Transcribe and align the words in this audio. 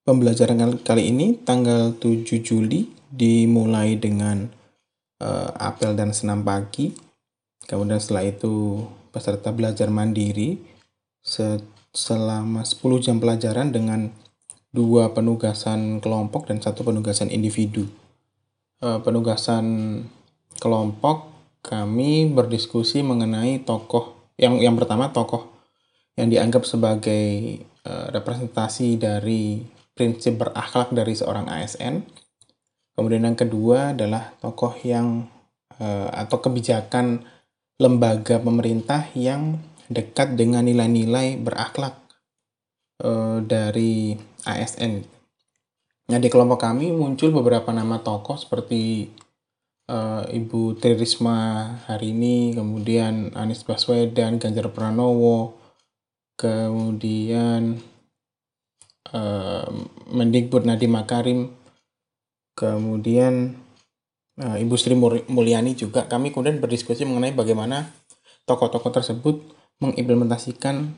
Pembelajaran 0.00 0.80
kali 0.80 1.12
ini 1.12 1.36
tanggal 1.44 1.92
7 1.92 2.24
Juli 2.40 2.88
dimulai 3.12 4.00
dengan 4.00 4.48
uh, 5.20 5.52
apel 5.60 5.92
dan 5.92 6.16
senam 6.16 6.40
pagi. 6.40 6.96
Kemudian 7.68 8.00
setelah 8.00 8.24
itu 8.24 8.80
peserta 9.12 9.52
belajar 9.52 9.92
mandiri 9.92 10.56
selama 11.92 12.64
10 12.64 12.80
jam 13.04 13.20
pelajaran 13.20 13.76
dengan 13.76 14.08
dua 14.72 15.12
penugasan 15.12 16.00
kelompok 16.00 16.48
dan 16.48 16.64
satu 16.64 16.80
penugasan 16.80 17.28
individu. 17.28 17.84
Uh, 18.80 19.04
penugasan 19.04 20.00
kelompok 20.56 21.28
kami 21.60 22.24
berdiskusi 22.32 23.04
mengenai 23.04 23.60
tokoh 23.68 24.32
yang 24.40 24.56
yang 24.64 24.72
pertama 24.80 25.12
tokoh 25.12 25.52
yang 26.16 26.32
dianggap 26.32 26.64
sebagai 26.64 27.60
uh, 27.84 28.08
representasi 28.08 28.96
dari 28.96 29.60
prinsip 30.00 30.40
berakhlak 30.40 30.96
dari 30.96 31.12
seorang 31.12 31.44
ASN. 31.52 32.08
Kemudian 32.96 33.28
yang 33.28 33.36
kedua 33.36 33.92
adalah 33.92 34.32
tokoh 34.40 34.72
yang 34.80 35.28
uh, 35.76 36.08
atau 36.08 36.40
kebijakan 36.40 37.28
lembaga 37.76 38.40
pemerintah 38.40 39.12
yang 39.12 39.60
dekat 39.92 40.40
dengan 40.40 40.64
nilai-nilai 40.64 41.36
berakhlak 41.36 42.00
uh, 43.04 43.44
dari 43.44 44.16
ASN. 44.48 45.04
Nah, 46.08 46.18
di 46.18 46.32
kelompok 46.32 46.64
kami 46.64 46.96
muncul 46.96 47.28
beberapa 47.28 47.70
nama 47.76 48.00
tokoh 48.00 48.40
seperti 48.40 49.12
uh, 49.92 50.24
Ibu 50.26 50.80
Tri 50.80 50.96
Risma 50.96 51.70
hari 51.86 52.16
ini, 52.16 52.56
kemudian 52.56 53.36
Anies 53.36 53.62
Baswedan, 53.62 54.40
Ganjar 54.40 54.72
Pranowo, 54.74 55.60
kemudian 56.40 57.78
uh, 59.14 59.66
Mendikbud 60.10 60.66
Nadiem 60.66 60.94
Makarim, 60.94 61.40
kemudian 62.58 63.58
uh, 64.40 64.56
Ibu 64.58 64.74
Sri 64.74 64.94
Mulyani 65.30 65.74
juga 65.78 66.06
kami 66.06 66.34
kemudian 66.34 66.58
berdiskusi 66.58 67.06
mengenai 67.06 67.34
bagaimana 67.34 67.90
tokoh-tokoh 68.46 68.90
tersebut 68.90 69.36
mengimplementasikan 69.80 70.94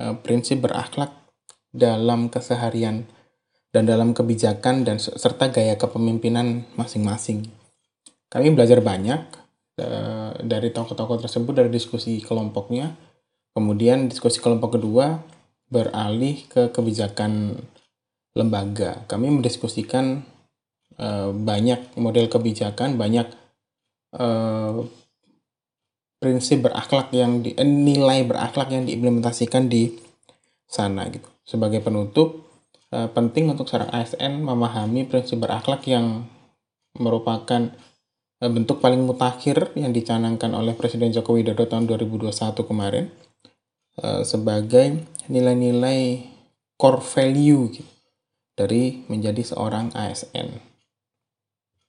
uh, 0.00 0.14
prinsip 0.20 0.62
berakhlak 0.62 1.12
dalam 1.72 2.28
keseharian 2.28 3.08
dan 3.72 3.88
dalam 3.88 4.12
kebijakan 4.12 4.84
dan 4.84 5.00
serta 5.00 5.48
gaya 5.48 5.80
kepemimpinan 5.80 6.68
masing-masing. 6.76 7.48
Kami 8.28 8.52
belajar 8.52 8.84
banyak 8.84 9.20
uh, 9.80 10.36
dari 10.44 10.68
tokoh-tokoh 10.68 11.24
tersebut 11.24 11.52
dari 11.56 11.70
diskusi 11.72 12.20
kelompoknya. 12.20 12.92
Kemudian 13.52 14.08
diskusi 14.08 14.40
kelompok 14.40 14.80
kedua 14.80 15.20
beralih 15.72 16.44
ke 16.52 16.68
kebijakan 16.68 17.56
lembaga. 18.36 19.08
Kami 19.08 19.32
mendiskusikan 19.32 20.20
uh, 21.00 21.32
banyak 21.32 21.96
model 21.96 22.28
kebijakan, 22.28 23.00
banyak 23.00 23.24
uh, 24.16 24.84
prinsip 26.20 26.62
berakhlak 26.62 27.10
yang 27.16 27.42
di, 27.42 27.56
eh, 27.56 27.66
nilai 27.66 28.22
berakhlak 28.28 28.70
yang 28.70 28.84
diimplementasikan 28.84 29.72
di 29.72 29.96
sana 30.68 31.08
gitu. 31.08 31.26
Sebagai 31.42 31.80
penutup, 31.80 32.44
uh, 32.92 33.08
penting 33.08 33.48
untuk 33.48 33.66
seorang 33.66 33.88
ASN 33.96 34.44
memahami 34.44 35.08
prinsip 35.08 35.40
berakhlak 35.40 35.88
yang 35.88 36.28
merupakan 37.00 37.72
bentuk 38.42 38.82
paling 38.82 39.06
mutakhir 39.06 39.70
yang 39.78 39.94
dicanangkan 39.94 40.50
oleh 40.50 40.74
Presiden 40.74 41.14
Joko 41.14 41.38
Widodo 41.38 41.62
tahun 41.62 41.86
2021 41.86 42.66
kemarin 42.66 43.06
Eh, 43.92 44.24
sebagai 44.24 45.04
nilai-nilai 45.28 46.24
core 46.80 47.04
value 47.04 47.76
gitu, 47.76 47.92
dari 48.56 49.04
menjadi 49.04 49.44
seorang 49.44 49.92
ASN. 49.92 50.71